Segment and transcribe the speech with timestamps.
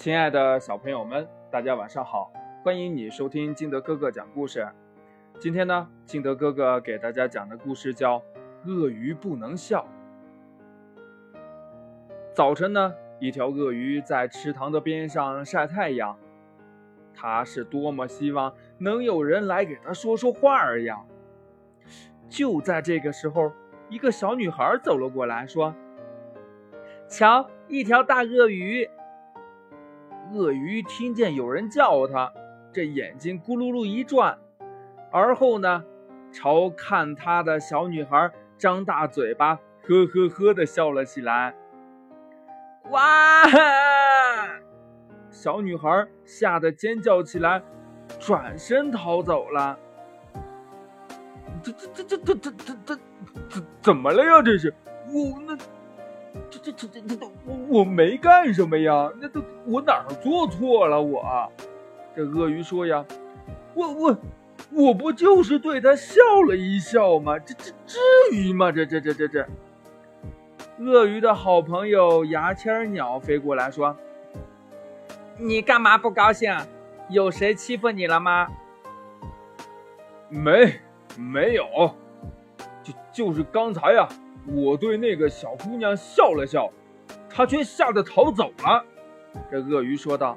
[0.00, 2.32] 亲爱的小朋友们，大家晚上好！
[2.64, 4.66] 欢迎你收听金德哥哥讲故事。
[5.38, 8.18] 今天呢，金德哥哥给大家讲的故事叫
[8.64, 9.86] 《鳄鱼不能笑》。
[12.32, 16.16] 早晨呢，一条鳄鱼在池塘的边上晒太阳，
[17.14, 21.04] 它是多么希望能有人来给它说说话儿呀！
[22.26, 23.52] 就在这个时候，
[23.90, 25.74] 一个小女孩走了过来，说
[27.06, 28.88] ：“瞧，一条大鳄鱼。”
[30.32, 32.32] 鳄鱼听见有人叫它，
[32.72, 34.38] 这眼睛咕噜噜一转，
[35.10, 35.82] 而后呢，
[36.32, 41.54] 朝看它的小女孩张大嘴巴，呵呵呵的笑了起来。
[42.90, 43.44] 哇！
[45.30, 47.62] 小女孩吓得尖叫起来，
[48.20, 49.78] 转身逃走了。
[51.62, 53.00] 这这这这这这这这
[53.48, 54.40] 怎怎么了呀？
[54.42, 54.72] 这是
[55.08, 55.58] 我那。
[56.50, 61.00] 这这这这这都我我没干什么呀，那都我哪儿做错了？
[61.00, 61.50] 我，
[62.16, 63.04] 这鳄鱼说呀，
[63.74, 64.18] 我我
[64.72, 67.38] 我不就是对他笑了一笑吗？
[67.38, 67.98] 这这至
[68.32, 68.72] 于吗？
[68.72, 69.46] 这这这这这，
[70.78, 73.96] 鳄鱼的好朋友牙签鸟飞过来说
[75.38, 76.54] ：“你干嘛不高兴？
[77.08, 78.48] 有谁欺负你了吗？”
[80.28, 80.80] 没
[81.16, 81.64] 没有，
[82.82, 84.08] 就就是刚才呀。
[84.46, 86.70] 我对那个小姑娘笑了笑，
[87.28, 88.84] 她却吓得逃走了。
[89.50, 90.36] 这鳄鱼说道：“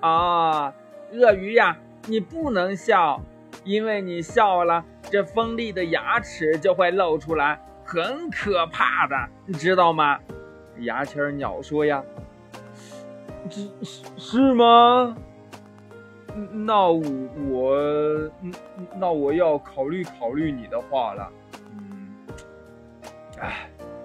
[0.00, 0.72] 啊，
[1.12, 3.20] 鳄鱼呀，你不能笑，
[3.64, 10.18] 因为你笑了，这锋利的牙齿就会露出来，很可怕的，你知道吗？”
[10.80, 12.02] 牙签鸟说：“呀，
[13.50, 13.68] 是
[14.16, 15.16] 是吗？
[16.50, 18.30] 那我
[18.96, 21.30] 那我要考虑考虑你的话了。”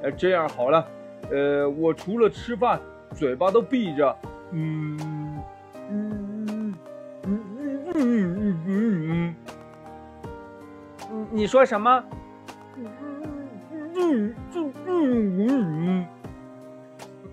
[0.03, 0.87] 哎，这样好了，
[1.31, 2.79] 呃，我除了吃饭，
[3.13, 4.15] 嘴巴都闭着。
[4.51, 4.97] 嗯
[5.91, 6.75] 嗯嗯
[7.23, 9.35] 嗯嗯嗯嗯
[11.11, 12.03] 嗯，你说什么？
[13.95, 16.05] 嗯嗯嗯嗯嗯，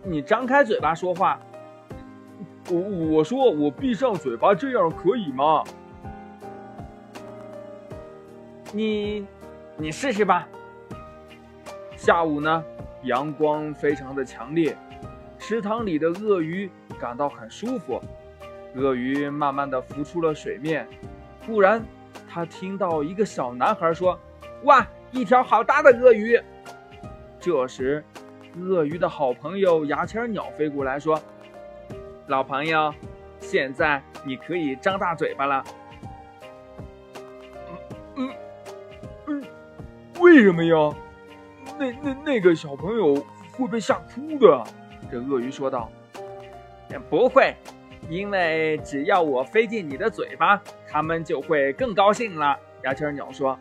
[0.03, 1.39] 你张开嘴巴说话。
[2.69, 5.63] 我我说我闭上嘴巴，这样可以吗？
[8.73, 9.25] 你
[9.77, 10.49] 你试试吧。
[12.07, 12.65] 下午呢，
[13.03, 14.77] 阳光非常的强烈，
[15.41, 18.01] 池塘里的鳄鱼感到很舒服。
[18.77, 20.87] 鳄鱼慢慢的浮出了水面。
[21.45, 21.85] 突然，
[22.29, 24.17] 他听到一个小男孩说
[24.63, 26.41] ：“哇，一条好大的鳄鱼！”
[27.43, 28.05] 这时，
[28.57, 31.21] 鳄鱼的好朋友牙签鸟飞过来说
[32.29, 32.95] ：“老朋友，
[33.41, 35.65] 现在你可以张大嘴巴了。
[38.15, 38.33] ”嗯嗯
[39.27, 39.45] 嗯，
[40.21, 40.77] 为什么呀？
[41.79, 43.15] 那那那个小朋友
[43.53, 44.65] 会被吓哭的，
[45.11, 45.91] 这鳄鱼说道
[47.11, 47.55] ：“不会，
[48.09, 53.59] 因为只要我飞进你的嘴巴，他们就会更高兴了。”牙签鸟说：“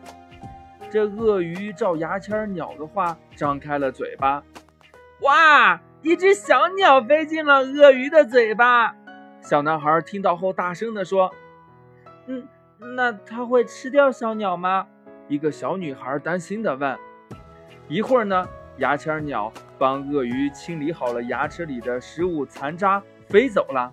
[0.90, 4.42] 这鳄鱼照牙签鸟的话张开了嘴巴，
[5.22, 5.80] 哇！
[6.02, 8.94] 一只小鸟飞进了鳄鱼的嘴巴。”
[9.42, 11.32] 小男孩听到后大声地说
[12.26, 12.46] ：“嗯，
[12.96, 14.86] 那它会吃掉小鸟吗？”
[15.28, 16.96] 一个小女孩担心地问。
[17.88, 18.48] 一会儿呢，
[18.78, 23.92] 牙签鸟帮鳄鱼清理好了牙齿里的食物残渣，飞走了。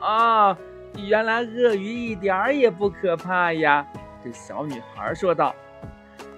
[0.00, 0.58] 啊，
[0.96, 3.86] 原来鳄鱼一点儿也不可怕呀！
[4.24, 5.54] 这小女孩说道。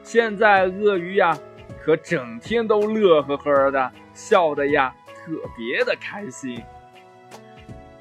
[0.02, 1.36] 现在鳄鱼呀，
[1.80, 6.62] 可整天都乐呵呵的，笑的呀，特别的开心。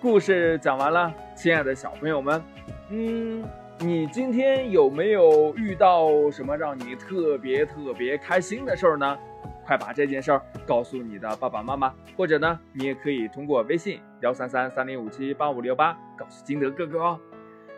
[0.01, 2.43] 故事讲完了，亲爱的小朋友们，
[2.89, 3.43] 嗯。
[3.83, 9.17] 你今天有没有遇到什么让你特别特别开心的事儿呢？
[9.65, 17.19] 快把这件事儿告诉你的爸爸妈妈，或者呢，你也可以通过微信幺三三三零五七八五六八告诉金德哥哥哦。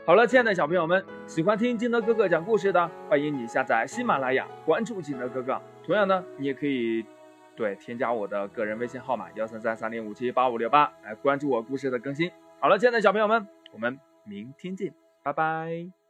[0.05, 5.61] 好了，亲爱的小朋友们，喜欢听金德哥哥讲故事的，欢迎你下载喜马拉雅，关注金德哥哥。
[5.85, 7.05] 同样呢，你也可以
[7.55, 12.29] 对添加我的个人微信号码幺三三三零五七八五六八来关注我故事的更新。
[12.59, 15.02] 好了，亲爱的小朋友们，我们明天见。
[15.23, 16.02] 拜拜。